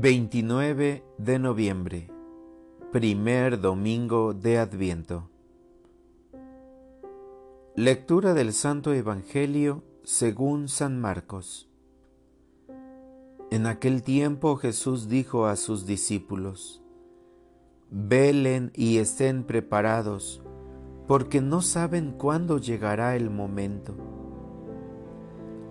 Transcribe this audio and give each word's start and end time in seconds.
29 0.00 1.02
de 1.18 1.38
noviembre, 1.40 2.08
primer 2.92 3.60
domingo 3.60 4.32
de 4.32 4.58
Adviento. 4.58 5.28
Lectura 7.74 8.32
del 8.32 8.52
Santo 8.52 8.92
Evangelio 8.92 9.82
según 10.04 10.68
San 10.68 11.00
Marcos. 11.00 11.68
En 13.50 13.66
aquel 13.66 14.04
tiempo 14.04 14.54
Jesús 14.54 15.08
dijo 15.08 15.46
a 15.46 15.56
sus 15.56 15.84
discípulos, 15.84 16.80
Velen 17.90 18.70
y 18.76 18.98
estén 18.98 19.42
preparados, 19.42 20.44
porque 21.08 21.40
no 21.40 21.60
saben 21.60 22.12
cuándo 22.12 22.58
llegará 22.58 23.16
el 23.16 23.30
momento. 23.30 23.96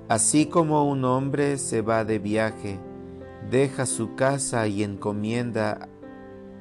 Así 0.10 0.48
como 0.48 0.84
un 0.84 1.06
hombre 1.06 1.58
se 1.58 1.82
va 1.82 2.04
de 2.04 2.20
viaje, 2.20 2.78
deja 3.50 3.86
su 3.86 4.16
casa 4.16 4.68
y 4.68 4.84
encomienda 4.84 5.90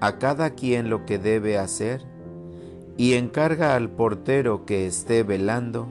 a 0.01 0.19
cada 0.19 0.51
quien 0.51 0.91
lo 0.91 1.05
que 1.07 1.19
debe 1.19 1.59
hacer, 1.59 2.03
y 2.97 3.15
encarga 3.15 3.75
al 3.75 3.91
portero 3.91 4.65
que 4.65 4.87
esté 4.87 5.23
velando, 5.23 5.89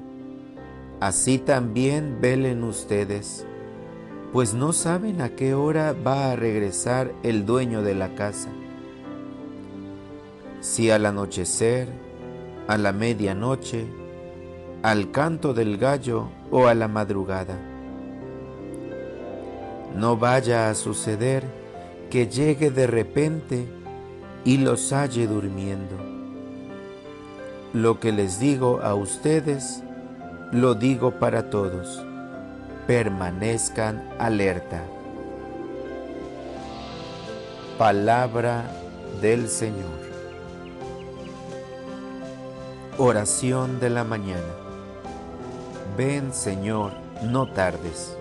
así 0.99 1.37
también 1.37 2.19
velen 2.21 2.63
ustedes, 2.63 3.45
pues 4.31 4.53
no 4.53 4.73
saben 4.73 5.21
a 5.21 5.29
qué 5.29 5.53
hora 5.53 5.93
va 5.93 6.31
a 6.31 6.35
regresar 6.35 7.13
el 7.23 7.45
dueño 7.45 7.81
de 7.81 7.95
la 7.95 8.15
casa. 8.15 8.49
Si 10.61 10.89
al 10.89 11.05
anochecer, 11.05 11.89
a 12.67 12.77
la 12.77 12.91
medianoche, 12.91 13.85
al 14.81 15.11
canto 15.11 15.53
del 15.53 15.77
gallo 15.77 16.29
o 16.49 16.67
a 16.67 16.73
la 16.73 16.87
madrugada 16.87 17.74
no 19.95 20.17
vaya 20.17 20.69
a 20.69 20.75
suceder 20.75 21.43
que 22.09 22.27
llegue 22.27 22.69
de 22.69 22.85
repente 22.85 23.65
y 24.43 24.57
los 24.57 24.91
halle 24.91 25.25
durmiendo. 25.25 25.95
Lo 27.73 27.99
que 27.99 28.11
les 28.11 28.39
digo 28.39 28.81
a 28.81 28.93
ustedes, 28.93 29.81
lo 30.51 30.75
digo 30.75 31.11
para 31.11 31.49
todos. 31.49 32.03
Permanezcan 32.87 34.03
alerta. 34.19 34.83
Palabra 37.77 38.63
del 39.21 39.49
Señor. 39.49 40.05
Oración 42.97 43.79
de 43.79 43.89
la 43.89 44.03
mañana. 44.03 44.53
Ven 45.97 46.33
Señor, 46.33 46.91
no 47.23 47.47
tardes. 47.47 48.15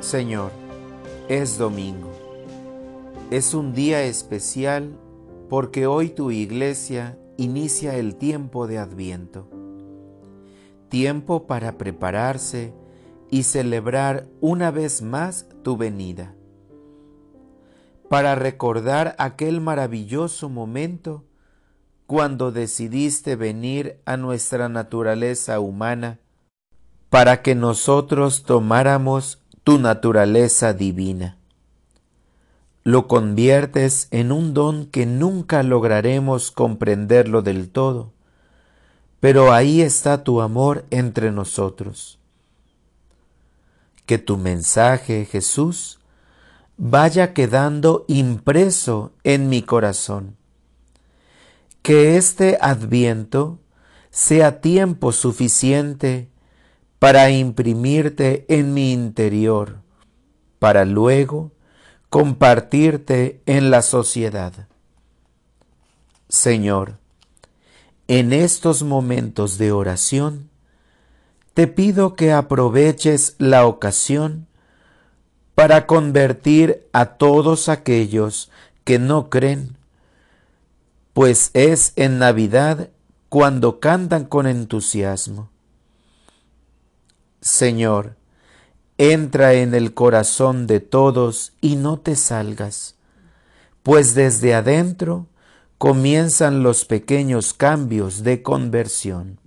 Señor, 0.00 0.50
es 1.28 1.58
domingo. 1.58 2.10
Es 3.30 3.52
un 3.52 3.74
día 3.74 4.02
especial 4.04 4.96
porque 5.50 5.86
hoy 5.86 6.08
tu 6.08 6.30
iglesia 6.30 7.18
inicia 7.36 7.96
el 7.96 8.16
tiempo 8.16 8.66
de 8.66 8.78
Adviento. 8.78 9.46
Tiempo 10.88 11.46
para 11.46 11.76
prepararse 11.76 12.72
y 13.30 13.42
celebrar 13.42 14.26
una 14.40 14.70
vez 14.70 15.02
más 15.02 15.46
tu 15.62 15.76
venida. 15.76 16.34
Para 18.08 18.34
recordar 18.34 19.14
aquel 19.18 19.60
maravilloso 19.60 20.48
momento 20.48 21.24
cuando 22.06 22.52
decidiste 22.52 23.36
venir 23.36 24.00
a 24.06 24.16
nuestra 24.16 24.70
naturaleza 24.70 25.60
humana 25.60 26.20
para 27.10 27.42
que 27.42 27.54
nosotros 27.54 28.44
tomáramos 28.44 29.39
tu 29.70 29.78
naturaleza 29.78 30.72
divina. 30.72 31.36
Lo 32.82 33.06
conviertes 33.06 34.08
en 34.10 34.32
un 34.32 34.52
don 34.52 34.86
que 34.86 35.06
nunca 35.06 35.62
lograremos 35.62 36.50
comprenderlo 36.50 37.40
del 37.42 37.70
todo, 37.70 38.12
pero 39.20 39.52
ahí 39.52 39.80
está 39.80 40.24
tu 40.24 40.40
amor 40.40 40.86
entre 40.90 41.30
nosotros. 41.30 42.18
Que 44.06 44.18
tu 44.18 44.38
mensaje, 44.38 45.24
Jesús, 45.24 46.00
vaya 46.76 47.32
quedando 47.32 48.04
impreso 48.08 49.12
en 49.22 49.48
mi 49.48 49.62
corazón. 49.62 50.36
Que 51.82 52.16
este 52.16 52.58
adviento 52.60 53.60
sea 54.10 54.60
tiempo 54.60 55.12
suficiente 55.12 56.28
para 57.00 57.30
imprimirte 57.30 58.44
en 58.48 58.74
mi 58.74 58.92
interior, 58.92 59.78
para 60.58 60.84
luego 60.84 61.50
compartirte 62.10 63.40
en 63.46 63.70
la 63.70 63.80
sociedad. 63.80 64.68
Señor, 66.28 66.98
en 68.06 68.34
estos 68.34 68.82
momentos 68.82 69.56
de 69.56 69.72
oración, 69.72 70.50
te 71.54 71.66
pido 71.66 72.16
que 72.16 72.32
aproveches 72.32 73.34
la 73.38 73.66
ocasión 73.66 74.46
para 75.54 75.86
convertir 75.86 76.86
a 76.92 77.16
todos 77.16 77.70
aquellos 77.70 78.50
que 78.84 78.98
no 78.98 79.30
creen, 79.30 79.78
pues 81.14 81.50
es 81.54 81.94
en 81.96 82.18
Navidad 82.18 82.90
cuando 83.30 83.80
cantan 83.80 84.26
con 84.26 84.46
entusiasmo 84.46 85.48
Señor, 87.40 88.16
entra 88.98 89.54
en 89.54 89.74
el 89.74 89.94
corazón 89.94 90.66
de 90.66 90.80
todos 90.80 91.54
y 91.62 91.76
no 91.76 91.98
te 91.98 92.14
salgas, 92.16 92.96
pues 93.82 94.14
desde 94.14 94.54
adentro 94.54 95.26
comienzan 95.78 96.62
los 96.62 96.84
pequeños 96.84 97.54
cambios 97.54 98.22
de 98.24 98.42
conversión. 98.42 99.38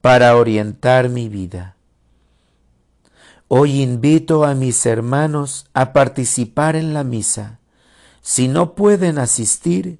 Para 0.00 0.34
orientar 0.36 1.10
mi 1.10 1.28
vida. 1.28 1.76
Hoy 3.48 3.82
invito 3.82 4.44
a 4.44 4.54
mis 4.54 4.86
hermanos 4.86 5.66
a 5.74 5.92
participar 5.92 6.74
en 6.74 6.94
la 6.94 7.04
misa. 7.04 7.58
Si 8.22 8.48
no 8.48 8.74
pueden 8.74 9.18
asistir, 9.18 9.98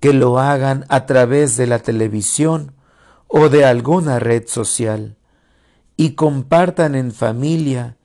que 0.00 0.14
lo 0.14 0.38
hagan 0.38 0.86
a 0.88 1.04
través 1.04 1.58
de 1.58 1.66
la 1.66 1.80
televisión 1.80 2.72
o 3.32 3.48
de 3.48 3.64
alguna 3.64 4.18
red 4.18 4.48
social 4.48 5.16
y 5.96 6.14
compartan 6.14 6.96
en 6.96 7.12
familia 7.12 7.96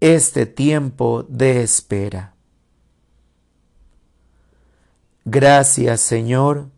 este 0.00 0.46
tiempo 0.46 1.24
de 1.28 1.62
espera. 1.62 2.34
Gracias 5.24 6.00
Señor 6.00 6.68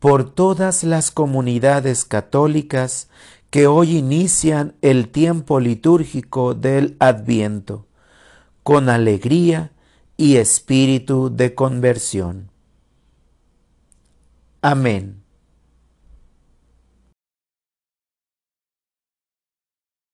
por 0.00 0.34
todas 0.34 0.82
las 0.82 1.10
comunidades 1.12 2.04
católicas 2.04 3.08
que 3.50 3.68
hoy 3.68 3.96
inician 3.96 4.74
el 4.82 5.08
tiempo 5.08 5.60
litúrgico 5.60 6.54
del 6.54 6.96
Adviento 6.98 7.86
con 8.64 8.88
alegría 8.88 9.70
y 10.16 10.36
espíritu 10.36 11.30
de 11.34 11.54
conversión. 11.54 12.50
Amén. 14.62 15.25